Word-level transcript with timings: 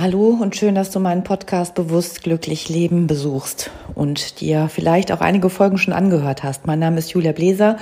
Hallo 0.00 0.38
und 0.40 0.56
schön, 0.56 0.74
dass 0.74 0.90
du 0.90 1.00
meinen 1.00 1.22
Podcast 1.22 1.74
Bewusst 1.74 2.22
glücklich 2.22 2.70
leben 2.70 3.06
besuchst 3.06 3.70
und 3.94 4.40
dir 4.40 4.68
vielleicht 4.68 5.12
auch 5.12 5.20
einige 5.20 5.50
Folgen 5.50 5.76
schon 5.76 5.92
angehört 5.92 6.42
hast. 6.42 6.66
Mein 6.66 6.78
Name 6.78 6.98
ist 6.98 7.12
Julia 7.12 7.32
Bläser. 7.32 7.76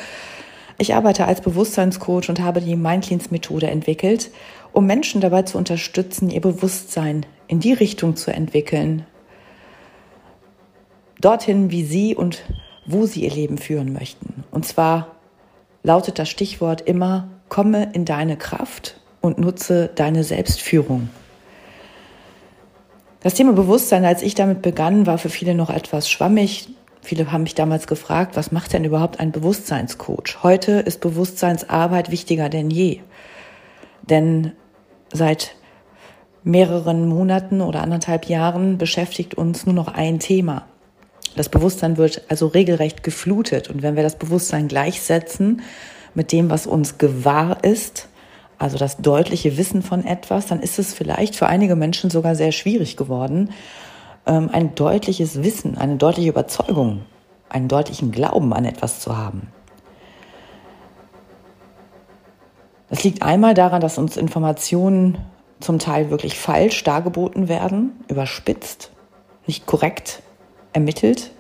Ich 0.77 0.95
arbeite 0.95 1.27
als 1.27 1.41
Bewusstseinscoach 1.41 2.29
und 2.29 2.41
habe 2.41 2.61
die 2.61 2.75
Mindcleans-Methode 2.75 3.69
entwickelt, 3.69 4.31
um 4.73 4.87
Menschen 4.87 5.21
dabei 5.21 5.43
zu 5.43 5.57
unterstützen, 5.57 6.31
ihr 6.31 6.41
Bewusstsein 6.41 7.27
in 7.47 7.61
die 7.61 7.75
Richtung 7.75 8.17
zu 8.17 8.33
entwickeln, 8.33 9.07
dorthin, 11.21 11.71
wie 11.71 11.85
sie 11.85 12.17
und 12.17 12.43
wo 12.87 13.07
sie 13.07 13.23
ihr 13.25 13.31
Leben 13.31 13.57
führen 13.57 13.93
möchten. 13.93 14.43
Und 14.51 14.67
zwar 14.67 15.15
lautet 15.85 16.19
das 16.19 16.29
Stichwort 16.29 16.81
immer, 16.81 17.29
komme 17.49 17.91
in 17.93 18.05
deine 18.05 18.37
Kraft 18.37 18.99
und 19.21 19.39
nutze 19.39 19.91
deine 19.95 20.25
Selbstführung. 20.25 21.09
Das 23.23 23.35
Thema 23.35 23.53
Bewusstsein, 23.53 24.07
als 24.07 24.23
ich 24.23 24.35
damit 24.35 24.63
begann, 24.63 25.07
war 25.07 25.19
für 25.19 25.29
viele 25.29 25.55
noch 25.55 25.69
etwas 25.69 26.09
schwammig. 26.09 26.69
Viele 27.03 27.31
haben 27.31 27.43
mich 27.43 27.55
damals 27.55 27.87
gefragt, 27.87 28.35
was 28.35 28.51
macht 28.51 28.73
denn 28.73 28.85
überhaupt 28.85 29.21
ein 29.21 29.31
Bewusstseinscoach? 29.31 30.43
Heute 30.43 30.73
ist 30.73 31.03
Bewusstseinsarbeit 31.03 32.11
wichtiger 32.11 32.49
denn 32.49 32.71
je. 32.71 33.01
Denn 34.03 34.53
seit 35.13 35.55
mehreren 36.45 37.07
Monaten 37.07 37.61
oder 37.61 37.83
anderthalb 37.83 38.25
Jahren 38.27 38.79
beschäftigt 38.79 39.35
uns 39.35 39.67
nur 39.67 39.75
noch 39.75 39.89
ein 39.89 40.19
Thema. 40.19 40.65
Das 41.37 41.51
Bewusstsein 41.51 41.99
wird 41.99 42.23
also 42.29 42.47
regelrecht 42.47 43.03
geflutet. 43.03 43.69
Und 43.69 43.83
wenn 43.83 43.97
wir 43.97 44.03
das 44.03 44.17
Bewusstsein 44.17 44.67
gleichsetzen 44.67 45.61
mit 46.15 46.33
dem, 46.33 46.49
was 46.49 46.67
uns 46.67 46.97
gewahr 46.97 47.63
ist, 47.65 48.09
also 48.61 48.77
das 48.77 48.99
deutliche 48.99 49.57
Wissen 49.57 49.83
von 49.83 50.05
etwas, 50.05 50.47
dann 50.47 50.61
ist 50.61 50.79
es 50.79 50.93
vielleicht 50.93 51.35
für 51.35 51.47
einige 51.47 51.77
Menschen 51.77 52.11
sogar 52.11 52.35
sehr 52.35 52.53
schwierig 52.53 52.99
geworden, 52.99 53.55
ähm, 54.27 54.51
ein 54.53 54.75
deutliches 54.75 55.43
Wissen, 55.43 55.79
eine 55.79 55.97
deutliche 55.97 56.29
Überzeugung, 56.29 57.01
einen 57.49 57.69
deutlichen 57.69 58.13
Glauben 58.13 58.53
an 58.53 58.67
etwas 58.67 59.01
zu 59.01 59.17
haben. 59.17 59.49
Das 62.91 63.03
liegt 63.03 63.23
einmal 63.23 63.55
daran, 63.55 63.81
dass 63.81 63.97
uns 63.97 64.19
Informationen 64.19 65.17
zum 65.61 65.79
Teil 65.79 66.11
wirklich 66.11 66.39
falsch 66.39 66.85
dargeboten 66.85 67.49
werden, 67.49 67.93
überspitzt, 68.09 68.91
nicht 69.47 69.65
korrekt 69.65 70.23
ermittelt 70.75 71.31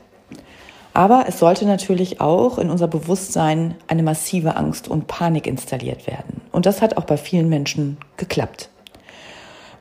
aber 0.92 1.24
es 1.28 1.38
sollte 1.38 1.66
natürlich 1.66 2.20
auch 2.20 2.58
in 2.58 2.70
unser 2.70 2.88
Bewusstsein 2.88 3.76
eine 3.86 4.02
massive 4.02 4.56
Angst 4.56 4.88
und 4.88 5.06
Panik 5.06 5.46
installiert 5.46 6.06
werden. 6.06 6.40
Und 6.52 6.66
das 6.66 6.82
hat 6.82 6.96
auch 6.96 7.04
bei 7.04 7.16
vielen 7.16 7.48
Menschen 7.48 7.98
geklappt. 8.16 8.70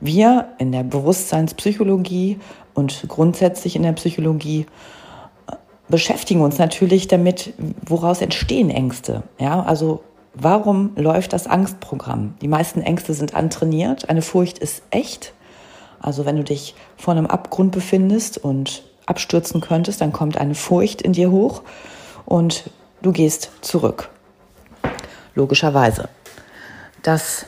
Wir 0.00 0.48
in 0.58 0.72
der 0.72 0.82
Bewusstseinspsychologie 0.82 2.38
und 2.74 3.04
grundsätzlich 3.08 3.76
in 3.76 3.82
der 3.82 3.92
Psychologie 3.92 4.66
äh, 5.46 5.56
beschäftigen 5.88 6.40
uns 6.40 6.58
natürlich 6.58 7.08
damit, 7.08 7.52
woraus 7.86 8.22
entstehen 8.22 8.70
Ängste. 8.70 9.24
Ja, 9.38 9.62
also 9.62 10.02
warum 10.32 10.92
läuft 10.96 11.32
das 11.32 11.46
Angstprogramm? 11.46 12.34
Die 12.40 12.48
meisten 12.48 12.80
Ängste 12.80 13.14
sind 13.14 13.34
antrainiert. 13.34 14.08
Eine 14.08 14.22
Furcht 14.22 14.58
ist 14.58 14.82
echt. 14.90 15.34
Also 16.00 16.24
wenn 16.24 16.36
du 16.36 16.44
dich 16.44 16.74
vor 16.96 17.12
einem 17.12 17.26
Abgrund 17.26 17.72
befindest 17.72 18.38
und 18.38 18.84
abstürzen 19.10 19.60
könntest, 19.60 20.00
dann 20.00 20.12
kommt 20.12 20.38
eine 20.38 20.54
Furcht 20.54 21.02
in 21.02 21.12
dir 21.12 21.30
hoch 21.30 21.62
und 22.24 22.70
du 23.02 23.12
gehst 23.12 23.50
zurück. 23.60 24.08
Logischerweise. 25.34 26.08
Das 27.02 27.46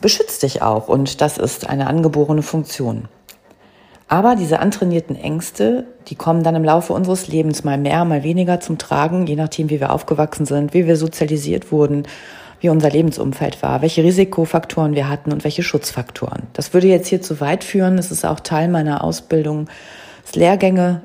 beschützt 0.00 0.42
dich 0.42 0.62
auch 0.62 0.88
und 0.88 1.20
das 1.20 1.36
ist 1.36 1.68
eine 1.68 1.86
angeborene 1.86 2.42
Funktion. 2.42 3.08
Aber 4.08 4.36
diese 4.36 4.60
antrainierten 4.60 5.16
Ängste, 5.16 5.84
die 6.06 6.14
kommen 6.14 6.44
dann 6.44 6.54
im 6.54 6.64
Laufe 6.64 6.92
unseres 6.92 7.26
Lebens 7.26 7.64
mal 7.64 7.76
mehr, 7.76 8.04
mal 8.04 8.22
weniger 8.22 8.60
zum 8.60 8.78
Tragen, 8.78 9.26
je 9.26 9.34
nachdem, 9.34 9.68
wie 9.68 9.80
wir 9.80 9.92
aufgewachsen 9.92 10.46
sind, 10.46 10.74
wie 10.74 10.86
wir 10.86 10.96
sozialisiert 10.96 11.72
wurden, 11.72 12.06
wie 12.60 12.68
unser 12.68 12.88
Lebensumfeld 12.88 13.62
war, 13.62 13.82
welche 13.82 14.04
Risikofaktoren 14.04 14.94
wir 14.94 15.08
hatten 15.08 15.32
und 15.32 15.42
welche 15.42 15.64
Schutzfaktoren. 15.64 16.44
Das 16.52 16.72
würde 16.72 16.86
jetzt 16.86 17.08
hier 17.08 17.20
zu 17.20 17.40
weit 17.40 17.64
führen. 17.64 17.96
Das 17.96 18.12
ist 18.12 18.24
auch 18.24 18.40
Teil 18.40 18.68
meiner 18.68 19.02
Ausbildung 19.02 19.68
Lehrgänge, 20.34 21.02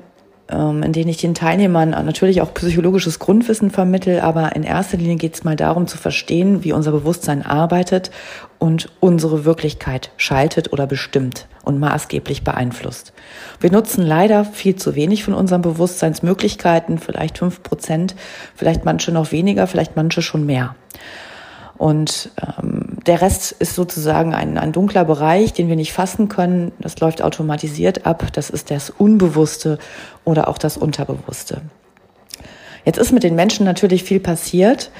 ähm, 0.48 0.82
in 0.82 0.92
denen 0.92 1.08
ich 1.08 1.18
den 1.18 1.34
Teilnehmern 1.34 1.90
natürlich 1.90 2.42
auch 2.42 2.52
psychologisches 2.54 3.18
Grundwissen 3.18 3.70
vermittel, 3.70 4.20
aber 4.20 4.54
in 4.56 4.64
erster 4.64 4.96
Linie 4.96 5.16
geht 5.16 5.34
es 5.34 5.44
mal 5.44 5.56
darum 5.56 5.86
zu 5.86 5.96
verstehen, 5.96 6.64
wie 6.64 6.72
unser 6.72 6.92
Bewusstsein 6.92 7.44
arbeitet 7.44 8.10
und 8.58 8.90
unsere 9.00 9.44
Wirklichkeit 9.44 10.10
schaltet 10.16 10.72
oder 10.72 10.86
bestimmt 10.86 11.46
und 11.64 11.78
maßgeblich 11.78 12.44
beeinflusst. 12.44 13.12
Wir 13.60 13.70
nutzen 13.70 14.04
leider 14.04 14.44
viel 14.44 14.76
zu 14.76 14.94
wenig 14.94 15.24
von 15.24 15.34
unseren 15.34 15.62
Bewusstseinsmöglichkeiten, 15.62 16.98
vielleicht 16.98 17.38
fünf 17.38 17.62
Prozent, 17.62 18.14
vielleicht 18.54 18.84
manche 18.84 19.12
noch 19.12 19.32
weniger, 19.32 19.66
vielleicht 19.66 19.96
manche 19.96 20.22
schon 20.22 20.44
mehr. 20.44 20.74
Und 21.82 22.30
ähm, 22.40 22.98
der 23.06 23.22
Rest 23.22 23.50
ist 23.50 23.74
sozusagen 23.74 24.34
ein, 24.34 24.56
ein 24.56 24.70
dunkler 24.70 25.04
Bereich, 25.04 25.52
den 25.52 25.66
wir 25.66 25.74
nicht 25.74 25.92
fassen 25.92 26.28
können. 26.28 26.70
Das 26.78 27.00
läuft 27.00 27.22
automatisiert 27.22 28.06
ab. 28.06 28.24
Das 28.34 28.50
ist 28.50 28.70
das 28.70 28.88
Unbewusste 28.88 29.80
oder 30.22 30.46
auch 30.46 30.58
das 30.58 30.76
Unterbewusste. 30.76 31.60
Jetzt 32.84 32.98
ist 32.98 33.10
mit 33.10 33.24
den 33.24 33.34
Menschen 33.34 33.66
natürlich 33.66 34.04
viel 34.04 34.20
passiert. 34.20 34.92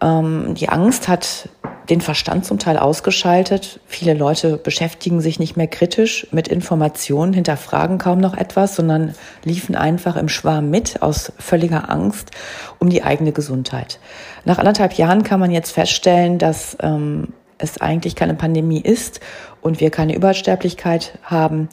Ähm, 0.00 0.54
die 0.54 0.70
Angst 0.70 1.06
hat 1.06 1.50
den 1.88 2.00
Verstand 2.00 2.44
zum 2.44 2.58
Teil 2.58 2.76
ausgeschaltet. 2.76 3.80
Viele 3.86 4.14
Leute 4.14 4.56
beschäftigen 4.56 5.20
sich 5.20 5.38
nicht 5.38 5.56
mehr 5.56 5.66
kritisch 5.66 6.26
mit 6.30 6.48
Informationen, 6.48 7.32
hinterfragen 7.32 7.98
kaum 7.98 8.18
noch 8.18 8.36
etwas, 8.36 8.76
sondern 8.76 9.14
liefen 9.44 9.74
einfach 9.74 10.16
im 10.16 10.28
Schwarm 10.28 10.70
mit 10.70 11.02
aus 11.02 11.32
völliger 11.38 11.90
Angst 11.90 12.30
um 12.78 12.88
die 12.88 13.02
eigene 13.02 13.32
Gesundheit. 13.32 13.98
Nach 14.44 14.58
anderthalb 14.58 14.94
Jahren 14.94 15.22
kann 15.22 15.40
man 15.40 15.50
jetzt 15.50 15.72
feststellen, 15.72 16.38
dass 16.38 16.76
ähm, 16.80 17.32
es 17.58 17.80
eigentlich 17.80 18.16
keine 18.16 18.34
Pandemie 18.34 18.80
ist 18.80 19.20
und 19.60 19.80
wir 19.80 19.90
keine 19.90 20.14
Übersterblichkeit 20.14 21.18
haben. 21.22 21.68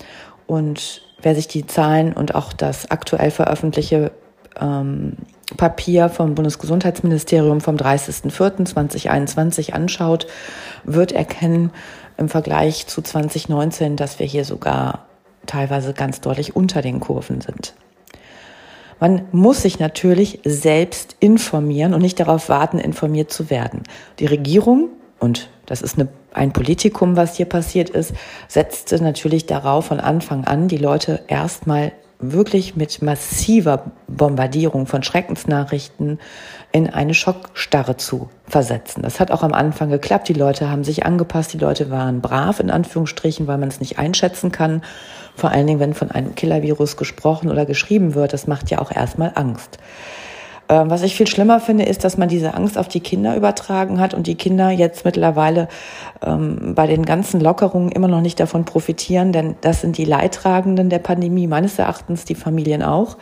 Und 0.47 1.02
wer 1.22 1.36
sich 1.36 1.47
die 1.47 1.68
Zahlen 1.68 2.14
und 2.14 2.36
auch 2.36 2.53
das 2.53 2.90
aktuell 2.90 3.31
veröffentlichte 3.31 4.12
ähm, 4.59 5.14
Papier 5.58 6.09
vom 6.09 6.36
Bundesgesundheitsministerium 6.36 7.62
vom 7.62 7.75
30.04.2021 7.75 9.72
anschaut, 9.72 10.28
wird 10.84 11.12
erkennen 11.12 11.72
im 12.18 12.30
Vergleich 12.30 12.88
zu 12.88 13.02
2019, 13.02 13.96
dass 13.96 14.20
wir 14.20 14.25
hier 14.25 14.46
sogar 14.46 15.08
teilweise 15.46 15.94
ganz 15.94 16.22
deutlich 16.22 16.56
unter 16.56 16.81
den 16.81 17.00
Kurven 17.00 17.42
sind. 17.42 17.74
Man 19.00 19.24
muss 19.31 19.62
sich 19.62 19.80
natürlich 19.80 20.40
selbst 20.44 21.16
informieren 21.20 21.94
und 21.94 22.02
nicht 22.02 22.20
darauf 22.20 22.50
warten, 22.50 22.80
informiert 22.80 23.31
zu 23.31 23.50
werden. 23.50 23.84
Die 24.20 24.26
Regierung, 24.26 24.90
und 25.20 25.50
das 25.66 25.81
ist 25.81 25.97
eine, 25.97 26.09
ein 26.34 26.52
Politikum, 26.52 27.16
was 27.16 27.38
hier 27.38 27.46
passiert 27.46 27.90
ist, 27.90 28.14
setzte 28.50 29.02
natürlich 29.02 29.46
darauf 29.46 29.86
von 29.86 30.02
Anfang 30.02 30.44
an, 30.44 30.68
die 30.68 30.78
Leute 30.78 31.24
erstmal 31.28 31.94
wirklich 32.19 32.75
mit 32.75 33.02
massiver 33.02 33.91
Bombardierung 34.07 34.88
von 34.88 35.03
Schreckensnachrichten 35.03 36.19
in 36.74 36.90
eine 36.90 37.13
Schockstarre 37.13 37.96
zu 37.96 38.30
versetzen. 38.46 39.02
Das 39.02 39.22
hat 39.22 39.31
auch 39.31 39.41
am 39.41 39.53
Anfang 39.53 39.90
geklappt. 39.90 40.28
Die 40.28 40.34
Leute 40.34 40.69
haben 40.69 40.84
sich 40.84 41.06
angepasst, 41.06 41.53
die 41.53 41.58
Leute 41.58 41.90
waren 41.90 42.22
brav 42.22 42.59
in 42.59 42.72
Anführungsstrichen, 42.72 43.47
weil 43.47 43.58
man 43.58 43.69
es 43.69 43.79
nicht 43.79 43.97
einschätzen 43.97 44.52
kann. 44.52 44.84
Vor 45.35 45.52
allen 45.52 45.67
Dingen, 45.67 45.79
wenn 45.79 45.93
von 45.93 46.11
einem 46.11 46.35
Killer-Virus 46.35 46.97
gesprochen 46.97 47.49
oder 47.49 47.66
geschrieben 47.66 48.14
wird, 48.14 48.34
das 48.34 48.47
macht 48.47 48.70
ja 48.70 48.79
auch 48.79 48.91
erstmal 48.91 49.32
Angst. 49.35 49.78
Ähm, 50.69 50.91
was 50.91 51.01
ich 51.01 51.16
viel 51.16 51.27
schlimmer 51.27 51.59
finde, 51.59 51.83
ist, 51.85 52.03
dass 52.03 52.17
man 52.17 52.29
diese 52.29 52.53
Angst 52.53 52.77
auf 52.77 52.87
die 52.87 52.99
Kinder 52.99 53.35
übertragen 53.35 53.99
hat 53.99 54.13
und 54.13 54.27
die 54.27 54.35
Kinder 54.35 54.69
jetzt 54.69 55.03
mittlerweile 55.03 55.67
ähm, 56.23 56.75
bei 56.75 56.85
den 56.85 57.05
ganzen 57.05 57.41
Lockerungen 57.41 57.91
immer 57.91 58.07
noch 58.07 58.21
nicht 58.21 58.39
davon 58.39 58.66
profitieren, 58.66 59.31
denn 59.31 59.55
das 59.61 59.81
sind 59.81 59.97
die 59.97 60.05
Leidtragenden 60.05 60.89
der 60.89 60.99
Pandemie, 60.99 61.47
meines 61.47 61.79
Erachtens 61.79 62.23
die 62.23 62.35
Familien 62.35 62.83
auch. 62.83 63.17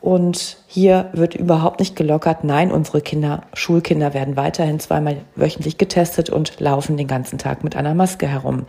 Und 0.00 0.58
hier 0.66 1.10
wird 1.12 1.34
überhaupt 1.34 1.80
nicht 1.80 1.94
gelockert. 1.94 2.42
Nein, 2.42 2.72
unsere 2.72 3.02
Kinder, 3.02 3.42
Schulkinder 3.52 4.14
werden 4.14 4.36
weiterhin 4.36 4.80
zweimal 4.80 5.16
wöchentlich 5.34 5.76
getestet 5.76 6.30
und 6.30 6.58
laufen 6.58 6.96
den 6.96 7.08
ganzen 7.08 7.36
Tag 7.36 7.64
mit 7.64 7.76
einer 7.76 7.94
Maske 7.94 8.26
herum. 8.26 8.64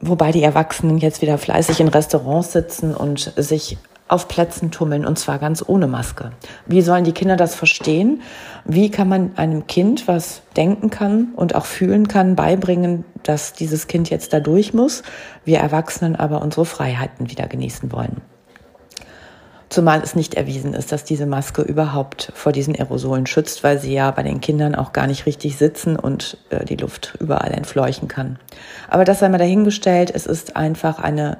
Wobei 0.00 0.32
die 0.32 0.42
Erwachsenen 0.42 0.98
jetzt 0.98 1.22
wieder 1.22 1.38
fleißig 1.38 1.78
in 1.78 1.88
Restaurants 1.88 2.52
sitzen 2.52 2.94
und 2.94 3.32
sich 3.36 3.78
auf 4.14 4.28
Plätzen 4.28 4.70
tummeln 4.70 5.04
und 5.04 5.18
zwar 5.18 5.40
ganz 5.40 5.62
ohne 5.66 5.88
Maske. 5.88 6.30
Wie 6.66 6.82
sollen 6.82 7.02
die 7.02 7.12
Kinder 7.12 7.36
das 7.36 7.56
verstehen? 7.56 8.22
Wie 8.64 8.88
kann 8.88 9.08
man 9.08 9.36
einem 9.36 9.66
Kind, 9.66 10.06
was 10.06 10.42
denken 10.56 10.88
kann 10.88 11.32
und 11.34 11.56
auch 11.56 11.66
fühlen 11.66 12.06
kann, 12.06 12.36
beibringen, 12.36 13.04
dass 13.24 13.54
dieses 13.54 13.88
Kind 13.88 14.10
jetzt 14.10 14.32
da 14.32 14.38
durch 14.38 14.72
muss, 14.72 15.02
wir 15.44 15.58
Erwachsenen 15.58 16.14
aber 16.14 16.42
unsere 16.42 16.64
Freiheiten 16.64 17.28
wieder 17.28 17.48
genießen 17.48 17.90
wollen? 17.90 18.20
Zumal 19.68 20.00
es 20.04 20.14
nicht 20.14 20.34
erwiesen 20.34 20.72
ist, 20.72 20.92
dass 20.92 21.02
diese 21.02 21.26
Maske 21.26 21.62
überhaupt 21.62 22.30
vor 22.36 22.52
diesen 22.52 22.76
Aerosolen 22.76 23.26
schützt, 23.26 23.64
weil 23.64 23.80
sie 23.80 23.92
ja 23.92 24.12
bei 24.12 24.22
den 24.22 24.40
Kindern 24.40 24.76
auch 24.76 24.92
gar 24.92 25.08
nicht 25.08 25.26
richtig 25.26 25.56
sitzen 25.56 25.96
und 25.96 26.38
äh, 26.50 26.64
die 26.64 26.76
Luft 26.76 27.16
überall 27.18 27.50
entfleuchen 27.50 28.06
kann. 28.06 28.38
Aber 28.88 29.04
das 29.04 29.18
sei 29.18 29.28
mal 29.28 29.38
dahingestellt, 29.38 30.12
es 30.14 30.26
ist 30.26 30.54
einfach 30.54 31.00
eine 31.00 31.38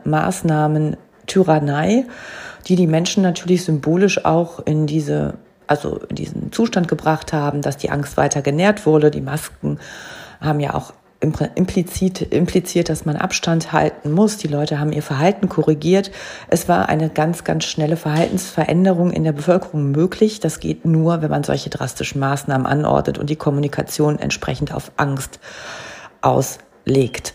Maßnahmen-Tyrannei, 1.24 2.04
die 2.66 2.76
die 2.76 2.86
Menschen 2.86 3.22
natürlich 3.22 3.64
symbolisch 3.64 4.24
auch 4.24 4.60
in 4.60 4.86
diese, 4.86 5.34
also 5.66 6.00
in 6.08 6.16
diesen 6.16 6.52
Zustand 6.52 6.88
gebracht 6.88 7.32
haben, 7.32 7.62
dass 7.62 7.76
die 7.76 7.90
Angst 7.90 8.16
weiter 8.16 8.42
genährt 8.42 8.86
wurde. 8.86 9.10
Die 9.10 9.20
Masken 9.20 9.78
haben 10.40 10.60
ja 10.60 10.74
auch 10.74 10.92
implizit, 11.20 12.20
impliziert, 12.20 12.90
dass 12.90 13.06
man 13.06 13.16
Abstand 13.16 13.72
halten 13.72 14.12
muss. 14.12 14.36
Die 14.36 14.48
Leute 14.48 14.78
haben 14.78 14.92
ihr 14.92 15.02
Verhalten 15.02 15.48
korrigiert. 15.48 16.10
Es 16.48 16.68
war 16.68 16.90
eine 16.90 17.08
ganz, 17.08 17.44
ganz 17.44 17.64
schnelle 17.64 17.96
Verhaltensveränderung 17.96 19.10
in 19.10 19.24
der 19.24 19.32
Bevölkerung 19.32 19.90
möglich. 19.90 20.40
Das 20.40 20.60
geht 20.60 20.84
nur, 20.84 21.22
wenn 21.22 21.30
man 21.30 21.42
solche 21.42 21.70
drastischen 21.70 22.20
Maßnahmen 22.20 22.66
anordnet 22.66 23.16
und 23.16 23.30
die 23.30 23.36
Kommunikation 23.36 24.18
entsprechend 24.18 24.74
auf 24.74 24.92
Angst 24.98 25.40
auslegt. 26.20 27.32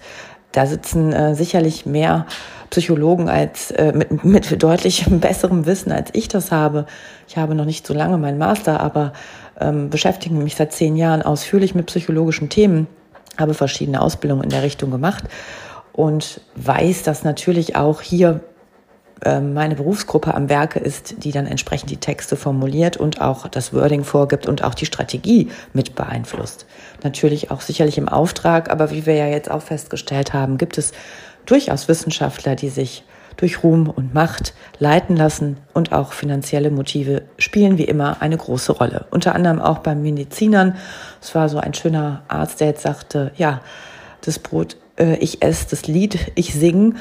Da 0.52 0.66
sitzen 0.66 1.14
äh, 1.14 1.36
sicherlich 1.36 1.86
mehr 1.86 2.26
Psychologen 2.70 3.30
als 3.30 3.72
äh, 3.72 3.92
mit, 3.94 4.24
mit 4.24 4.62
deutlich 4.64 5.06
besserem 5.10 5.66
Wissen, 5.66 5.92
als 5.92 6.10
ich 6.14 6.28
das 6.28 6.52
habe. 6.52 6.86
Ich 7.28 7.38
habe 7.38 7.56
noch 7.56 7.66
nicht 7.66 7.86
so 7.86 7.94
lange 7.94 8.18
meinen 8.18 8.38
Master, 8.38 8.80
aber 8.80 9.14
ähm, 9.60 9.90
beschäftige 9.90 10.36
mich 10.36 10.56
seit 10.56 10.74
zehn 10.74 10.96
Jahren 10.96 11.22
ausführlich 11.22 11.76
mit 11.76 11.88
psychologischen 11.88 12.50
Themen 12.50 12.88
habe 13.40 13.54
verschiedene 13.54 14.02
Ausbildungen 14.02 14.44
in 14.44 14.50
der 14.50 14.64
Richtung 14.64 14.92
gemacht 14.92 15.24
und 15.94 16.42
weiß, 16.56 17.04
dass 17.04 17.24
natürlich 17.24 17.76
auch 17.76 18.02
hier 18.02 18.42
meine 19.26 19.76
Berufsgruppe 19.76 20.34
am 20.34 20.50
Werke 20.50 20.80
ist, 20.80 21.24
die 21.24 21.32
dann 21.32 21.46
entsprechend 21.46 21.90
die 21.90 21.98
Texte 21.98 22.36
formuliert 22.36 22.98
und 22.98 23.22
auch 23.22 23.48
das 23.48 23.74
Wording 23.74 24.04
vorgibt 24.04 24.48
und 24.48 24.64
auch 24.64 24.74
die 24.74 24.86
Strategie 24.86 25.50
mit 25.74 25.96
beeinflusst. 25.96 26.66
Natürlich 27.04 27.52
auch 27.52 27.62
sicherlich 27.62 27.98
im 27.98 28.08
Auftrag, 28.08 28.70
aber 28.72 28.92
wie 28.92 29.06
wir 29.06 29.16
ja 29.16 29.28
jetzt 29.28 29.52
auch 29.52 29.62
festgestellt 29.62 30.34
haben, 30.34 30.58
gibt 30.58 30.78
es 30.78 30.94
durchaus 31.46 31.88
Wissenschaftler, 31.88 32.56
die 32.56 32.70
sich 32.70 33.04
durch 33.36 33.64
Ruhm 33.64 33.90
und 33.90 34.14
Macht 34.14 34.54
leiten 34.80 35.16
lassen 35.16 35.58
und 35.74 35.94
auch 35.94 36.12
finanzielle 36.12 36.72
Motive 36.72 37.24
spielen 37.38 37.78
wie 37.78 37.86
immer 37.86 38.22
eine 38.22 38.36
große 38.36 38.74
Rolle. 38.74 39.06
Unter 39.12 39.34
anderem 39.34 39.62
auch 39.62 39.80
bei 39.80 39.96
Medizinern. 39.96 40.76
Es 41.22 41.34
war 41.36 41.48
so 41.48 41.58
ein 41.58 41.74
schöner 41.74 42.24
Arzt, 42.28 42.60
der 42.60 42.68
jetzt 42.68 42.84
sagte, 42.84 43.32
ja, 43.38 43.62
das 44.22 44.40
Brot 44.40 44.76
äh, 44.98 45.16
ich 45.16 45.42
esse, 45.42 45.68
das 45.70 45.88
Lied 45.88 46.32
ich 46.36 46.54
sing. 46.54 46.96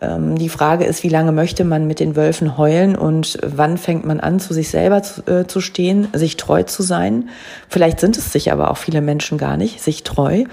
Ähm, 0.00 0.36
die 0.38 0.48
Frage 0.48 0.84
ist, 0.84 1.02
wie 1.02 1.08
lange 1.08 1.32
möchte 1.32 1.64
man 1.64 1.86
mit 1.86 2.00
den 2.00 2.16
Wölfen 2.16 2.56
heulen 2.56 2.96
und 2.96 3.38
wann 3.44 3.78
fängt 3.78 4.04
man 4.04 4.20
an, 4.20 4.40
zu 4.40 4.54
sich 4.54 4.70
selber 4.70 5.02
zu, 5.02 5.26
äh, 5.26 5.46
zu 5.46 5.60
stehen, 5.60 6.08
sich 6.12 6.36
treu 6.36 6.62
zu 6.62 6.82
sein. 6.82 7.28
Vielleicht 7.68 8.00
sind 8.00 8.16
es 8.16 8.32
sich 8.32 8.52
aber 8.52 8.70
auch 8.70 8.76
viele 8.76 9.00
Menschen 9.00 9.38
gar 9.38 9.56
nicht, 9.56 9.80
sich 9.80 10.02
treu. 10.02 10.44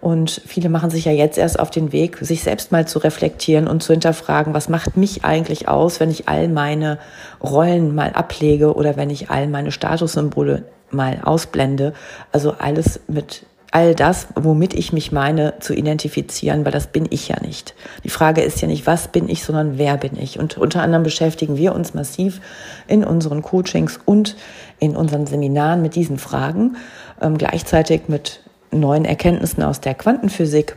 Und 0.00 0.42
viele 0.44 0.68
machen 0.68 0.90
sich 0.90 1.04
ja 1.04 1.12
jetzt 1.12 1.38
erst 1.38 1.60
auf 1.60 1.70
den 1.70 1.92
Weg, 1.92 2.18
sich 2.20 2.42
selbst 2.42 2.72
mal 2.72 2.88
zu 2.88 2.98
reflektieren 2.98 3.68
und 3.68 3.84
zu 3.84 3.92
hinterfragen, 3.92 4.52
was 4.52 4.68
macht 4.68 4.96
mich 4.96 5.24
eigentlich 5.24 5.68
aus, 5.68 6.00
wenn 6.00 6.10
ich 6.10 6.28
all 6.28 6.48
meine 6.48 6.98
Rollen 7.40 7.94
mal 7.94 8.10
ablege 8.10 8.74
oder 8.74 8.96
wenn 8.96 9.10
ich 9.10 9.30
all 9.30 9.46
meine 9.46 9.70
Statussymbole 9.70 10.64
mal 10.90 11.20
ausblende. 11.22 11.92
Also 12.32 12.54
alles 12.58 12.98
mit 13.06 13.46
all 13.72 13.94
das, 13.94 14.28
womit 14.34 14.74
ich 14.74 14.92
mich 14.92 15.12
meine, 15.12 15.54
zu 15.58 15.74
identifizieren, 15.74 16.64
weil 16.64 16.72
das 16.72 16.86
bin 16.86 17.06
ich 17.08 17.28
ja 17.28 17.40
nicht. 17.40 17.74
Die 18.04 18.10
Frage 18.10 18.42
ist 18.42 18.60
ja 18.60 18.68
nicht, 18.68 18.86
was 18.86 19.08
bin 19.08 19.28
ich, 19.28 19.42
sondern 19.42 19.78
wer 19.78 19.96
bin 19.96 20.16
ich. 20.18 20.38
Und 20.38 20.58
unter 20.58 20.82
anderem 20.82 21.02
beschäftigen 21.02 21.56
wir 21.56 21.74
uns 21.74 21.94
massiv 21.94 22.40
in 22.86 23.02
unseren 23.02 23.42
Coachings 23.42 23.98
und 24.04 24.36
in 24.78 24.94
unseren 24.94 25.26
Seminaren 25.26 25.80
mit 25.80 25.94
diesen 25.94 26.18
Fragen, 26.18 26.76
ähm, 27.20 27.38
gleichzeitig 27.38 28.02
mit 28.08 28.40
neuen 28.70 29.06
Erkenntnissen 29.06 29.62
aus 29.62 29.80
der 29.80 29.94
Quantenphysik 29.94 30.76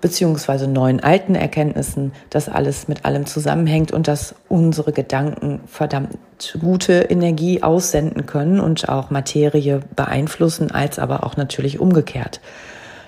beziehungsweise 0.00 0.68
neuen 0.68 1.00
alten 1.02 1.34
Erkenntnissen, 1.34 2.12
dass 2.30 2.48
alles 2.48 2.88
mit 2.88 3.04
allem 3.04 3.26
zusammenhängt 3.26 3.92
und 3.92 4.08
dass 4.08 4.34
unsere 4.48 4.92
Gedanken 4.92 5.60
verdammt 5.66 6.18
gute 6.60 6.94
Energie 7.02 7.62
aussenden 7.62 8.26
können 8.26 8.60
und 8.60 8.88
auch 8.88 9.10
Materie 9.10 9.80
beeinflussen, 9.94 10.70
als 10.70 10.98
aber 10.98 11.24
auch 11.24 11.36
natürlich 11.36 11.80
umgekehrt. 11.80 12.40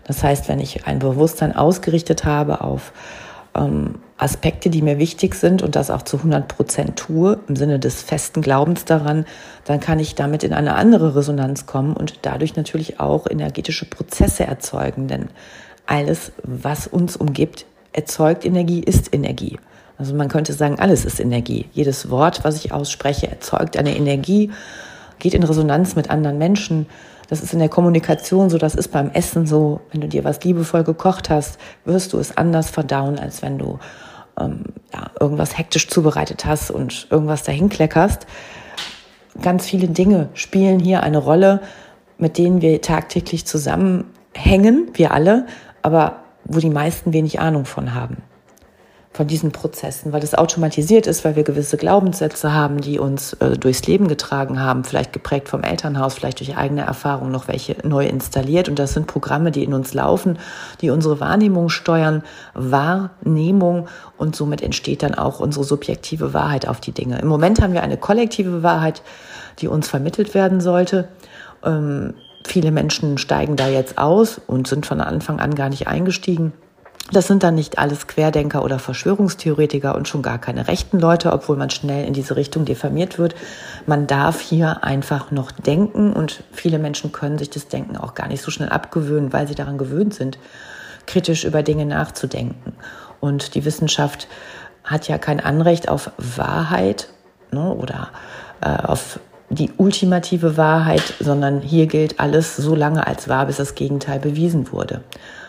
Das 0.06 0.24
heißt, 0.24 0.48
wenn 0.48 0.58
ich 0.58 0.86
ein 0.86 0.98
Bewusstsein 0.98 1.54
ausgerichtet 1.54 2.24
habe 2.24 2.62
auf 2.62 2.92
ähm, 3.54 3.96
Aspekte, 4.16 4.70
die 4.70 4.82
mir 4.82 4.98
wichtig 4.98 5.34
sind 5.34 5.62
und 5.62 5.76
das 5.76 5.90
auch 5.90 6.02
zu 6.02 6.16
100 6.16 6.48
Prozent 6.48 6.96
tue, 6.96 7.38
im 7.46 7.54
Sinne 7.54 7.78
des 7.78 8.02
festen 8.02 8.42
Glaubens 8.42 8.84
daran, 8.84 9.26
dann 9.64 9.78
kann 9.80 10.00
ich 10.00 10.14
damit 10.14 10.42
in 10.42 10.52
eine 10.52 10.74
andere 10.74 11.14
Resonanz 11.14 11.66
kommen 11.66 11.94
und 11.94 12.20
dadurch 12.22 12.56
natürlich 12.56 12.98
auch 12.98 13.28
energetische 13.28 13.84
Prozesse 13.84 14.44
erzeugen. 14.44 15.06
Denn 15.06 15.28
alles, 15.88 16.32
was 16.42 16.86
uns 16.86 17.16
umgibt, 17.16 17.66
erzeugt 17.92 18.44
Energie, 18.44 18.80
ist 18.80 19.14
Energie. 19.14 19.58
Also 19.96 20.14
man 20.14 20.28
könnte 20.28 20.52
sagen, 20.52 20.78
alles 20.78 21.04
ist 21.04 21.18
Energie. 21.18 21.66
Jedes 21.72 22.10
Wort, 22.10 22.44
was 22.44 22.64
ich 22.64 22.72
ausspreche, 22.72 23.28
erzeugt 23.28 23.76
eine 23.76 23.96
Energie, 23.96 24.52
geht 25.18 25.34
in 25.34 25.42
Resonanz 25.42 25.96
mit 25.96 26.10
anderen 26.10 26.38
Menschen. 26.38 26.86
Das 27.28 27.42
ist 27.42 27.52
in 27.52 27.58
der 27.58 27.68
Kommunikation 27.68 28.48
so, 28.48 28.58
das 28.58 28.74
ist 28.74 28.88
beim 28.88 29.10
Essen 29.10 29.46
so. 29.46 29.80
Wenn 29.90 30.02
du 30.02 30.08
dir 30.08 30.24
was 30.24 30.44
liebevoll 30.44 30.84
gekocht 30.84 31.30
hast, 31.30 31.58
wirst 31.84 32.12
du 32.12 32.18
es 32.18 32.36
anders 32.36 32.70
verdauen, 32.70 33.18
als 33.18 33.42
wenn 33.42 33.58
du 33.58 33.78
ähm, 34.38 34.64
ja, 34.92 35.10
irgendwas 35.18 35.58
hektisch 35.58 35.88
zubereitet 35.88 36.44
hast 36.44 36.70
und 36.70 37.08
irgendwas 37.10 37.42
dahin 37.42 37.68
kleckerst. 37.68 38.26
Ganz 39.40 39.66
viele 39.66 39.88
Dinge 39.88 40.28
spielen 40.34 40.80
hier 40.80 41.02
eine 41.02 41.18
Rolle, 41.18 41.60
mit 42.18 42.38
denen 42.38 42.60
wir 42.60 42.80
tagtäglich 42.80 43.46
zusammenhängen, 43.46 44.88
wir 44.94 45.12
alle, 45.12 45.46
aber 45.82 46.16
wo 46.44 46.60
die 46.60 46.70
meisten 46.70 47.12
wenig 47.12 47.40
Ahnung 47.40 47.64
von 47.64 47.94
haben 47.94 48.22
von 49.18 49.26
diesen 49.26 49.50
Prozessen, 49.50 50.12
weil 50.12 50.22
es 50.22 50.36
automatisiert 50.36 51.08
ist, 51.08 51.24
weil 51.24 51.34
wir 51.34 51.42
gewisse 51.42 51.76
Glaubenssätze 51.76 52.52
haben, 52.52 52.80
die 52.80 53.00
uns 53.00 53.32
äh, 53.34 53.58
durchs 53.58 53.84
Leben 53.84 54.06
getragen 54.06 54.60
haben, 54.60 54.84
vielleicht 54.84 55.12
geprägt 55.12 55.48
vom 55.48 55.64
Elternhaus, 55.64 56.14
vielleicht 56.14 56.38
durch 56.38 56.56
eigene 56.56 56.82
Erfahrungen 56.82 57.32
noch 57.32 57.48
welche 57.48 57.76
neu 57.82 58.06
installiert. 58.06 58.68
Und 58.68 58.78
das 58.78 58.94
sind 58.94 59.08
Programme, 59.08 59.50
die 59.50 59.64
in 59.64 59.74
uns 59.74 59.92
laufen, 59.92 60.38
die 60.82 60.90
unsere 60.90 61.18
Wahrnehmung 61.18 61.68
steuern, 61.68 62.22
Wahrnehmung 62.54 63.88
und 64.18 64.36
somit 64.36 64.62
entsteht 64.62 65.02
dann 65.02 65.16
auch 65.16 65.40
unsere 65.40 65.64
subjektive 65.64 66.32
Wahrheit 66.32 66.68
auf 66.68 66.80
die 66.80 66.92
Dinge. 66.92 67.18
Im 67.18 67.26
Moment 67.26 67.60
haben 67.60 67.72
wir 67.72 67.82
eine 67.82 67.96
kollektive 67.96 68.62
Wahrheit, 68.62 69.02
die 69.58 69.66
uns 69.66 69.88
vermittelt 69.88 70.34
werden 70.34 70.60
sollte. 70.60 71.08
Ähm, 71.64 72.14
viele 72.46 72.70
Menschen 72.70 73.18
steigen 73.18 73.56
da 73.56 73.68
jetzt 73.68 73.98
aus 73.98 74.40
und 74.46 74.66
sind 74.66 74.86
von 74.86 75.00
Anfang 75.00 75.40
an 75.40 75.54
gar 75.54 75.68
nicht 75.68 75.86
eingestiegen. 75.88 76.52
Das 77.10 77.26
sind 77.26 77.42
dann 77.42 77.54
nicht 77.54 77.78
alles 77.78 78.06
Querdenker 78.06 78.62
oder 78.62 78.78
Verschwörungstheoretiker 78.78 79.94
und 79.94 80.08
schon 80.08 80.20
gar 80.20 80.38
keine 80.38 80.68
rechten 80.68 80.98
Leute, 80.98 81.32
obwohl 81.32 81.56
man 81.56 81.70
schnell 81.70 82.06
in 82.06 82.12
diese 82.12 82.36
Richtung 82.36 82.66
diffamiert 82.66 83.18
wird. 83.18 83.34
Man 83.86 84.06
darf 84.06 84.40
hier 84.40 84.84
einfach 84.84 85.30
noch 85.30 85.50
denken 85.50 86.12
und 86.12 86.42
viele 86.52 86.78
Menschen 86.78 87.10
können 87.10 87.38
sich 87.38 87.48
das 87.48 87.68
Denken 87.68 87.96
auch 87.96 88.14
gar 88.14 88.28
nicht 88.28 88.42
so 88.42 88.50
schnell 88.50 88.68
abgewöhnen, 88.68 89.32
weil 89.32 89.48
sie 89.48 89.54
daran 89.54 89.78
gewöhnt 89.78 90.12
sind, 90.12 90.38
kritisch 91.06 91.44
über 91.44 91.62
Dinge 91.62 91.86
nachzudenken. 91.86 92.74
Und 93.20 93.54
die 93.54 93.64
Wissenschaft 93.64 94.28
hat 94.84 95.08
ja 95.08 95.16
kein 95.16 95.40
Anrecht 95.40 95.88
auf 95.88 96.10
Wahrheit 96.18 97.08
ne, 97.52 97.72
oder 97.72 98.10
äh, 98.60 98.68
auf 98.68 99.18
die 99.50 99.70
ultimative 99.76 100.56
Wahrheit, 100.56 101.14
sondern 101.20 101.60
hier 101.60 101.86
gilt 101.86 102.20
alles 102.20 102.56
so 102.56 102.74
lange 102.74 103.06
als 103.06 103.28
wahr, 103.28 103.46
bis 103.46 103.56
das 103.56 103.74
Gegenteil 103.74 104.18
bewiesen 104.20 104.72
wurde. 104.72 105.02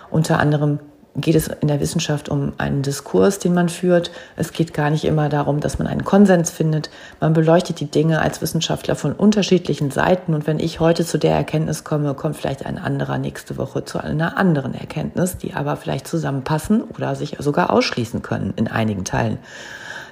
Unter 0.10 0.40
anderem 0.40 0.80
geht 1.16 1.36
es 1.36 1.48
in 1.48 1.68
der 1.68 1.80
Wissenschaft 1.80 2.30
um 2.30 2.54
einen 2.58 2.82
Diskurs, 2.82 3.40
den 3.40 3.54
man 3.54 3.70
führt. 3.70 4.12
Es 4.36 4.54
geht 4.54 4.74
gar 4.74 4.90
nicht 4.90 5.06
immer 5.06 5.28
darum, 5.30 5.60
dass 5.60 5.80
man 5.80 5.88
einen 5.88 6.06
Konsens 6.06 6.50
findet. 6.50 6.90
Man 7.20 7.34
beleuchtet 7.34 7.80
die 7.80 7.90
Dinge 7.90 8.22
als 8.22 8.42
Wissenschaftler 8.42 8.96
von 8.96 9.14
unterschiedlichen 9.14 9.92
Seiten. 9.92 10.34
Und 10.34 10.48
wenn 10.48 10.60
ich 10.60 10.80
heute 10.80 11.06
zu 11.06 11.18
der 11.18 11.36
Erkenntnis 11.36 11.84
komme, 11.84 12.14
kommt 12.14 12.38
vielleicht 12.38 12.66
ein 12.66 12.78
anderer 12.78 13.18
nächste 13.18 13.58
Woche 13.58 13.84
zu 13.86 14.02
einer 14.02 14.38
anderen 14.38 14.74
Erkenntnis, 14.74 15.38
die 15.38 15.54
aber 15.54 15.76
vielleicht 15.76 16.08
zusammenpassen 16.08 16.84
oder 16.84 17.16
sich 17.16 17.36
sogar 17.40 17.72
ausschließen 17.72 18.22
können 18.22 18.54
in 18.56 18.68
einigen 18.68 19.04
Teilen. 19.04 19.40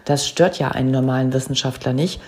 Das 0.05 0.27
stört 0.27 0.57
ja 0.57 0.69
einen 0.69 0.91
normalen 0.91 1.33
Wissenschaftler 1.33 1.93
nicht. 1.93 2.21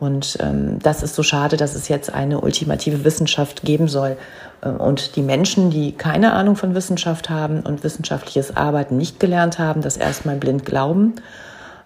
Und 0.00 0.38
ähm, 0.40 0.78
das 0.80 1.02
ist 1.02 1.14
so 1.16 1.22
schade, 1.22 1.56
dass 1.56 1.74
es 1.74 1.88
jetzt 1.88 2.12
eine 2.12 2.40
ultimative 2.40 3.04
Wissenschaft 3.04 3.62
geben 3.62 3.88
soll. 3.88 4.16
Äh, 4.62 4.68
und 4.68 5.16
die 5.16 5.22
Menschen, 5.22 5.70
die 5.70 5.92
keine 5.92 6.32
Ahnung 6.32 6.56
von 6.56 6.74
Wissenschaft 6.74 7.30
haben 7.30 7.60
und 7.60 7.82
wissenschaftliches 7.82 8.56
Arbeiten 8.56 8.96
nicht 8.96 9.18
gelernt 9.18 9.58
haben, 9.58 9.82
das 9.82 9.96
erstmal 9.96 10.36
blind 10.36 10.64
glauben, 10.64 11.14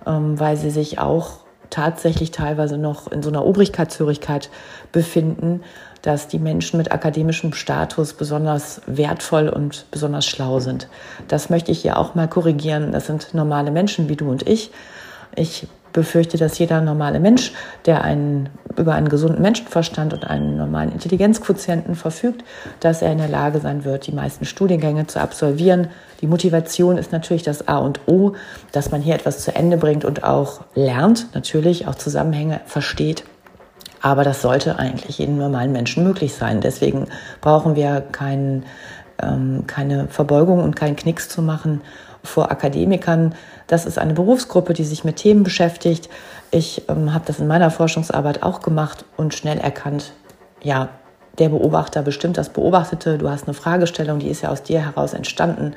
ähm, 0.07 0.39
weil 0.39 0.57
sie 0.57 0.71
sich 0.71 0.99
auch 0.99 1.39
tatsächlich 1.71 2.33
teilweise 2.33 2.77
noch 2.77 3.11
in 3.11 3.23
so 3.23 3.31
einer 3.31 3.47
Obrigkeitshörigkeit 3.47 4.51
befinden, 4.93 5.63
dass 6.03 6.29
die 6.29 6.39
Menschen 6.39 6.77
mit 6.77 6.93
akademischem 6.93 7.55
Status 7.55 8.13
besonders 8.13 8.83
wertvoll 8.87 9.49
und 9.49 9.87
besonders 9.91 10.27
schlau 10.27 10.61
sind. 10.61 10.89
Das 11.29 11.49
möchte 11.49 11.73
ich 11.73 11.81
hier 11.81 11.97
auch 11.97 12.15
mal 12.15 12.29
korrigieren. 12.29 12.93
Das 12.93 13.07
sind 13.07 13.33
normale 13.33 13.71
Menschen 13.71 14.11
wie 14.11 14.17
du 14.17 14.29
und 14.29 14.47
ich. 14.47 14.71
Ich 15.35 15.67
befürchte, 15.93 16.39
dass 16.39 16.59
jeder 16.59 16.81
normale 16.81 17.21
Mensch, 17.21 17.53
der 17.87 18.03
einen, 18.03 18.49
über 18.77 18.95
einen 18.95 19.09
gesunden 19.09 19.43
Menschenverstand 19.43 20.15
und 20.15 20.25
einen 20.25 20.57
normalen 20.57 20.93
Intelligenzquotienten 20.93 21.95
verfügt, 21.95 22.45
dass 22.81 23.03
er 23.03 23.13
in 23.13 23.19
der 23.19 23.29
Lage 23.29 23.61
sein 23.61 23.85
wird, 23.85 24.07
die 24.07 24.13
meisten 24.13 24.45
Studiengänge 24.45 25.07
zu 25.07 25.21
absolvieren. 25.21 25.89
Die 26.21 26.27
Motivation 26.27 26.99
ist 26.99 27.13
natürlich 27.13 27.43
das 27.43 27.69
A 27.69 27.79
und 27.79 28.01
O, 28.07 28.33
dass 28.73 28.91
man 28.91 29.03
hier 29.03 29.15
etwas 29.15 29.45
zu 29.45 29.55
Ende 29.55 29.77
bringt 29.77 30.05
und 30.05 30.25
auch 30.25 30.61
lernt, 30.75 31.35
natürlich 31.35 31.87
auch 31.87 31.95
Zusammenhänge 31.95 32.61
versteht. 32.67 33.25
Aber 34.03 34.25
das 34.25 34.43
sollte 34.43 34.79
eigentlich 34.79 35.19
jedem 35.19 35.39
normalen 35.39 35.71
Menschen 35.71 36.03
möglich 36.03 36.35
sein. 36.35 36.61
Deswegen 36.61 37.07
brauchen 37.41 37.77
wir 37.77 38.01
kein, 38.01 38.65
ähm, 39.21 39.65
keine 39.67 40.09
Verbeugung 40.09 40.63
und 40.63 40.77
keinen 40.77 40.97
Knicks 40.97 41.29
zu 41.29 41.43
machen 41.43 41.81
vor 42.23 42.51
Akademikern. 42.51 43.35
Das 43.67 43.87
ist 43.87 43.99
eine 43.99 44.15
Berufsgruppe, 44.15 44.75
die 44.75 44.85
sich 44.85 45.05
mit 45.05 45.17
Themen 45.17 45.43
beschäftigt. 45.43 46.09
Ich 46.51 46.89
ähm, 46.89 47.13
habe 47.13 47.25
das 47.27 47.41
in 47.41 47.47
meiner 47.47 47.71
Forschungsarbeit 47.71 48.43
auch 48.43 48.61
gemacht 48.61 49.05
und 49.17 49.35
schnell 49.35 49.59
erkannt, 49.59 50.13
ja, 50.63 50.89
der 51.39 51.49
Beobachter 51.49 52.03
bestimmt 52.03 52.37
das 52.37 52.51
Beobachtete. 52.51 53.19
Du 53.19 53.29
hast 53.29 53.45
eine 53.45 53.55
Fragestellung, 53.55 54.19
die 54.19 54.29
ist 54.29 54.43
ja 54.43 54.51
aus 54.51 54.63
dir 54.63 54.85
heraus 54.85 55.15
entstanden. 55.15 55.75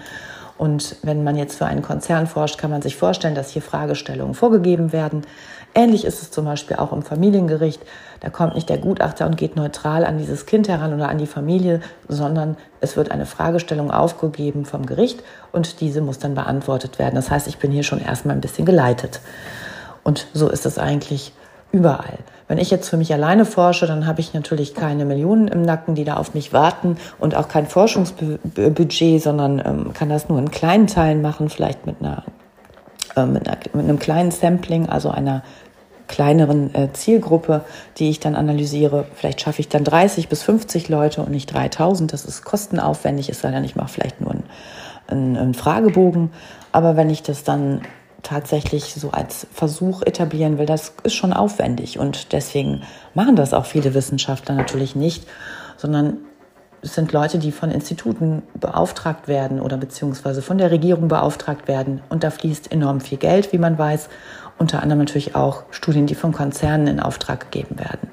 Und 0.58 0.98
wenn 1.04 1.24
man 1.24 1.36
jetzt 1.36 1.58
für 1.58 1.66
einen 1.66 1.82
Konzern 1.82 2.28
forscht, 2.28 2.58
kann 2.58 2.72
man 2.72 2.82
sich 2.82 2.96
vorstellen, 2.96 3.36
dass 3.36 3.52
hier 3.52 3.62
Fragestellungen 3.62 4.34
vorgegeben 4.34 4.94
werden. 4.94 5.24
Ähnlich 5.78 6.06
ist 6.06 6.22
es 6.22 6.32
zum 6.32 6.46
Beispiel 6.46 6.78
auch 6.78 6.94
im 6.94 7.04
Familiengericht. 7.04 7.82
Da 8.22 8.30
kommt 8.30 8.56
nicht 8.56 8.70
der 8.70 8.78
Gutachter 8.78 9.26
und 9.26 9.36
geht 9.36 9.58
neutral 9.58 10.06
an 10.06 10.18
dieses 10.18 10.46
Kind 10.46 10.70
heran 10.70 10.94
oder 10.94 11.10
an 11.10 11.18
die 11.18 11.28
Familie, 11.28 11.82
sondern 12.08 12.56
es 12.80 12.96
wird 12.96 13.12
eine 13.12 13.26
Fragestellung 13.26 13.92
aufgegeben 13.92 14.64
vom 14.64 14.86
Gericht 14.86 15.22
und 15.52 15.82
diese 15.82 16.00
muss 16.00 16.18
dann 16.18 16.34
beantwortet 16.34 16.98
werden. 16.98 17.16
Das 17.16 17.30
heißt, 17.30 17.48
ich 17.48 17.58
bin 17.58 17.72
hier 17.72 17.84
schon 17.84 18.00
erstmal 18.00 18.36
ein 18.36 18.42
bisschen 18.42 18.66
geleitet. 18.66 19.20
Und 20.04 20.28
so 20.34 20.50
ist 20.50 20.66
es 20.66 20.80
eigentlich 20.80 21.34
überall. 21.74 22.20
Wenn 22.48 22.58
ich 22.58 22.72
jetzt 22.72 22.90
für 22.90 22.98
mich 22.98 23.12
alleine 23.12 23.44
forsche, 23.44 23.86
dann 23.86 24.06
habe 24.06 24.22
ich 24.22 24.34
natürlich 24.34 24.76
keine 24.76 25.04
Millionen 25.04 25.48
im 25.48 25.64
Nacken, 25.64 25.96
die 25.96 26.06
da 26.06 26.16
auf 26.16 26.34
mich 26.34 26.54
warten 26.54 26.98
und 27.20 27.36
auch 27.36 27.48
kein 27.48 27.66
Forschungsbudget, 27.66 29.22
sondern 29.22 29.62
ähm, 29.66 29.94
kann 29.94 30.10
das 30.10 30.30
nur 30.30 30.40
in 30.40 30.52
kleinen 30.52 30.88
Teilen 30.88 31.22
machen, 31.22 31.50
vielleicht 31.50 31.86
mit 31.86 31.98
einer, 32.00 32.24
äh, 33.16 33.26
mit, 33.26 33.50
mit 33.74 33.84
einem 33.84 34.00
kleinen 34.00 34.32
Sampling, 34.32 34.88
also 34.88 35.10
einer 35.10 35.44
kleineren 36.08 36.74
äh, 36.76 36.94
Zielgruppe, 36.94 37.62
die 37.98 38.10
ich 38.10 38.20
dann 38.20 38.36
analysiere. 38.36 39.06
Vielleicht 39.16 39.42
schaffe 39.42 39.62
ich 39.62 39.70
dann 39.70 39.84
30 39.84 40.30
bis 40.30 40.44
50 40.44 40.90
Leute 40.90 41.22
und 41.22 41.32
nicht 41.32 41.54
3000. 41.54 42.12
Das 42.14 42.26
ist 42.26 42.44
kostenaufwendig, 42.44 43.30
es 43.30 43.42
sei 43.42 43.52
denn, 43.52 43.64
ich 43.64 43.76
mache 43.76 43.90
vielleicht 43.90 44.22
nur 44.22 44.36
einen, 45.08 45.38
einen, 45.38 45.54
Fragebogen. 45.54 46.32
Aber 46.72 46.96
wenn 46.96 47.10
ich 47.10 47.24
das 47.24 47.44
dann 47.44 47.82
tatsächlich 48.24 48.94
so 48.96 49.12
als 49.12 49.48
Versuch 49.54 50.02
etablieren 50.02 50.58
will, 50.58 50.66
das 50.66 50.94
ist 51.04 51.16
schon 51.16 51.34
aufwendig. 51.34 52.00
Und 52.00 52.34
deswegen 52.34 52.82
machen 53.14 53.36
das 53.36 53.54
auch 53.54 53.66
viele 53.66 53.94
Wissenschaftler 53.94 54.56
natürlich 54.56 54.96
nicht, 54.96 55.26
sondern 55.78 56.18
es 56.86 56.94
sind 56.94 57.12
Leute, 57.14 57.40
die 57.40 57.52
von 57.52 57.72
Instituten 57.72 58.44
beauftragt 58.54 59.28
werden 59.28 59.60
oder 59.60 59.76
beziehungsweise 59.76 60.44
von 60.44 60.60
der 60.60 60.70
Regierung 60.70 61.08
beauftragt 61.08 61.68
werden. 61.68 62.02
Und 62.10 62.24
da 62.24 62.30
fließt 62.30 62.72
enorm 62.72 63.02
viel 63.02 63.18
Geld, 63.18 63.52
wie 63.54 63.58
man 63.58 63.78
weiß 63.78 64.08
unter 64.58 64.82
anderem 64.82 65.00
natürlich 65.00 65.36
auch 65.36 65.64
Studien, 65.72 66.08
die 66.08 66.16
von 66.16 66.32
Konzernen 66.32 66.88
in 66.88 67.00
Auftrag 67.00 67.52
gegeben 67.52 67.78
werden. 67.80 68.10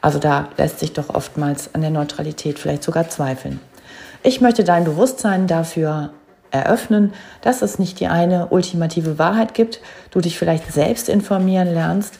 Also 0.00 0.18
da 0.18 0.48
lässt 0.56 0.78
sich 0.78 0.92
doch 0.92 1.10
oftmals 1.10 1.74
an 1.74 1.80
der 1.80 1.90
Neutralität 1.90 2.58
vielleicht 2.58 2.82
sogar 2.82 3.08
zweifeln. 3.08 3.60
Ich 4.22 4.40
möchte 4.40 4.64
dein 4.64 4.84
Bewusstsein 4.84 5.46
dafür 5.46 6.10
eröffnen, 6.50 7.12
dass 7.42 7.62
es 7.62 7.78
nicht 7.78 8.00
die 8.00 8.08
eine 8.08 8.48
ultimative 8.48 9.18
Wahrheit 9.18 9.54
gibt, 9.54 9.80
du 10.10 10.20
dich 10.20 10.38
vielleicht 10.38 10.72
selbst 10.72 11.08
informieren 11.08 11.72
lernst 11.72 12.18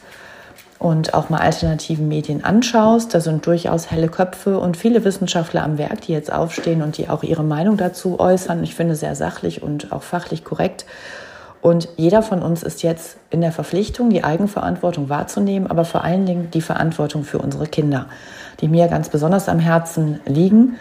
und 0.79 1.13
auch 1.13 1.29
mal 1.29 1.39
alternativen 1.39 2.07
Medien 2.07 2.43
anschaust. 2.43 3.13
Da 3.13 3.19
sind 3.19 3.45
durchaus 3.45 3.89
helle 3.89 4.09
Köpfe 4.09 4.59
und 4.59 4.77
viele 4.77 5.03
Wissenschaftler 5.03 5.63
am 5.63 5.77
Werk, 5.77 6.01
die 6.01 6.13
jetzt 6.13 6.31
aufstehen 6.31 6.81
und 6.81 6.97
die 6.97 7.09
auch 7.09 7.23
ihre 7.23 7.43
Meinung 7.43 7.77
dazu 7.77 8.19
äußern. 8.19 8.63
Ich 8.63 8.75
finde 8.75 8.95
sehr 8.95 9.15
sachlich 9.15 9.63
und 9.63 9.91
auch 9.91 10.03
fachlich 10.03 10.43
korrekt. 10.43 10.85
Und 11.61 11.89
jeder 11.97 12.21
von 12.21 12.41
uns 12.41 12.63
ist 12.63 12.83
jetzt 12.83 13.17
in 13.29 13.41
der 13.41 13.51
Verpflichtung, 13.51 14.09
die 14.09 14.23
Eigenverantwortung 14.23 15.09
wahrzunehmen, 15.09 15.69
aber 15.69 15.85
vor 15.85 16.03
allen 16.03 16.25
Dingen 16.25 16.49
die 16.51 16.61
Verantwortung 16.61 17.23
für 17.23 17.39
unsere 17.39 17.67
Kinder, 17.67 18.07
die 18.61 18.67
mir 18.67 18.87
ganz 18.87 19.09
besonders 19.09 19.49
am 19.49 19.59
Herzen 19.59 20.19
liegen, 20.25 20.75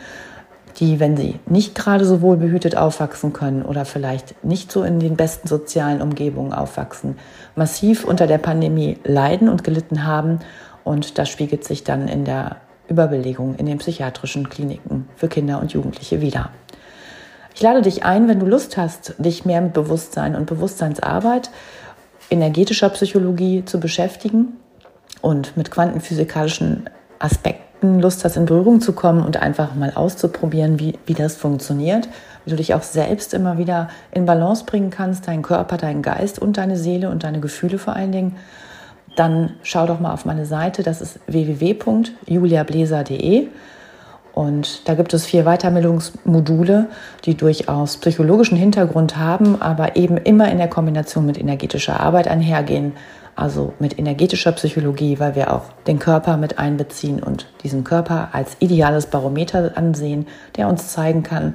die, 0.79 1.01
wenn 1.01 1.17
sie 1.17 1.41
nicht 1.47 1.75
gerade 1.75 2.05
so 2.05 2.21
wohlbehütet 2.21 2.77
aufwachsen 2.77 3.33
können 3.33 3.63
oder 3.63 3.85
vielleicht 3.85 4.45
nicht 4.45 4.71
so 4.71 4.83
in 4.83 5.01
den 5.01 5.17
besten 5.17 5.49
sozialen 5.49 6.03
Umgebungen 6.03 6.53
aufwachsen, 6.53 7.17
massiv 7.55 8.05
unter 8.05 8.27
der 8.27 8.39
Pandemie 8.39 8.99
leiden 9.05 9.49
und 9.49 9.65
gelitten 9.65 10.05
haben. 10.05 10.41
Und 10.85 11.19
das 11.19 11.29
spiegelt 11.31 11.65
sich 11.65 11.83
dann 11.83 12.09
in 12.09 12.25
der 12.25 12.57
Überbelegung 12.89 13.57
in 13.57 13.67
den 13.67 13.79
psychiatrischen 13.79 14.49
Kliniken 14.49 15.09
für 15.17 15.29
Kinder 15.29 15.61
und 15.61 15.73
Jugendliche 15.73 16.21
wieder. 16.21 16.51
Ich 17.57 17.63
lade 17.63 17.81
dich 17.81 18.05
ein, 18.05 18.29
wenn 18.29 18.39
du 18.39 18.45
Lust 18.45 18.77
hast, 18.77 19.15
dich 19.17 19.47
mehr 19.47 19.63
mit 19.63 19.73
Bewusstsein 19.73 20.37
und 20.37 20.45
Bewusstseinsarbeit, 20.45 21.49
energetischer 22.29 22.91
Psychologie 22.91 23.65
zu 23.65 23.81
beschäftigen 23.81 24.59
und 25.23 25.57
mit 25.57 25.71
quantenphysikalischen 25.71 26.91
Aspekten 27.19 27.99
Lust 27.99 28.27
hast, 28.27 28.37
in 28.37 28.45
Berührung 28.45 28.83
zu 28.83 28.93
kommen 28.93 29.25
und 29.25 29.39
einfach 29.39 29.75
mal 29.75 29.91
auszuprobieren, 29.95 30.79
wie, 30.79 30.99
wie 31.07 31.15
das 31.15 31.37
funktioniert, 31.37 32.11
wie 32.45 32.51
du 32.51 32.57
dich 32.57 32.75
auch 32.75 32.83
selbst 32.83 33.33
immer 33.33 33.57
wieder 33.57 33.89
in 34.13 34.27
Balance 34.27 34.67
bringen 34.67 34.91
kannst, 34.91 35.27
deinen 35.27 35.41
Körper, 35.41 35.79
deinen 35.79 36.03
Geist 36.03 36.39
und 36.39 36.59
deine 36.59 36.77
Seele 36.77 37.09
und 37.09 37.25
deine 37.25 37.41
Gefühle 37.41 37.79
vor 37.79 37.97
allen 37.97 38.13
Dingen, 38.13 38.37
dann 39.17 39.55
schau 39.63 39.87
doch 39.87 39.99
mal 39.99 40.13
auf 40.13 40.27
meine 40.27 40.45
Seite, 40.45 40.83
das 40.83 41.01
ist 41.01 41.21
www.juliableser.de 41.27 43.49
und 44.37 44.87
da 44.87 44.93
gibt 44.93 45.15
es 45.15 45.25
vier 45.25 45.45
Weiterbildungsmodule, 45.45 46.91
die 47.25 47.39
durchaus 47.39 47.97
psychologischen 47.97 48.59
Hintergrund 48.59 49.17
haben, 49.17 49.63
aber 49.63 49.97
eben 49.97 50.19
immer 50.19 50.53
in 50.53 50.59
der 50.59 50.69
Kombination 50.69 51.25
mit 51.25 51.41
energetischer 51.41 52.01
Arbeit 52.01 52.29
einhergehen. 52.29 52.93
Also 53.35 53.73
mit 53.79 53.99
energetischer 53.99 54.53
Psychologie, 54.53 55.19
weil 55.21 55.37
wir 55.37 55.55
auch 55.55 55.73
den 55.87 55.99
Körper 55.99 56.37
mit 56.37 56.59
einbeziehen 56.59 57.23
und 57.23 57.47
diesen 57.63 57.83
Körper 57.83 58.29
als 58.33 58.59
ideales 58.59 59.07
Barometer 59.07 59.73
ansehen, 59.75 60.27
der 60.59 60.69
uns 60.69 60.89
zeigen 60.89 61.23
kann, 61.23 61.55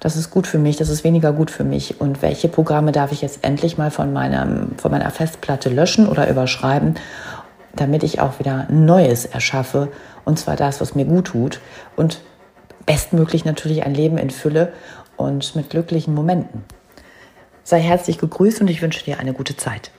das 0.00 0.16
ist 0.16 0.30
gut 0.30 0.46
für 0.46 0.58
mich, 0.58 0.76
das 0.76 0.88
ist 0.88 1.04
weniger 1.04 1.32
gut 1.32 1.50
für 1.50 1.64
mich 1.64 2.00
und 2.00 2.22
welche 2.22 2.48
Programme 2.48 2.92
darf 2.92 3.12
ich 3.12 3.20
jetzt 3.20 3.44
endlich 3.44 3.76
mal 3.76 3.90
von, 3.90 4.14
meinem, 4.14 4.72
von 4.78 4.90
meiner 4.90 5.10
Festplatte 5.10 5.68
löschen 5.68 6.08
oder 6.08 6.28
überschreiben, 6.30 6.94
damit 7.76 8.02
ich 8.02 8.20
auch 8.20 8.38
wieder 8.38 8.66
Neues 8.70 9.24
erschaffe 9.26 9.90
und 10.24 10.38
zwar 10.38 10.56
das, 10.56 10.80
was 10.80 10.94
mir 10.94 11.04
gut 11.04 11.26
tut 11.26 11.60
und 11.96 12.20
bestmöglich 12.86 13.44
natürlich 13.44 13.84
ein 13.84 13.94
Leben 13.94 14.18
in 14.18 14.30
Fülle 14.30 14.72
und 15.16 15.56
mit 15.56 15.70
glücklichen 15.70 16.14
Momenten. 16.14 16.64
Sei 17.62 17.80
herzlich 17.80 18.18
gegrüßt 18.18 18.60
und 18.60 18.68
ich 18.68 18.82
wünsche 18.82 19.04
dir 19.04 19.18
eine 19.18 19.32
gute 19.32 19.56
Zeit. 19.56 19.90